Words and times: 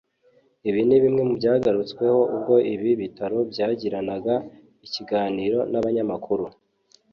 Ibi 0.69 0.81
ni 0.87 0.97
bimwe 1.03 1.21
mu 1.27 1.33
byagarutsweho 1.39 2.19
ubwo 2.35 2.55
ibi 2.73 2.91
bitaro 3.01 3.37
byagiranaga 3.51 4.35
ikiganiro 4.85 5.59
n’abanyamakuru 5.71 6.45